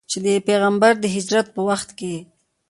[0.09, 2.15] چې د پیغمبر د هجرت په وخت کې.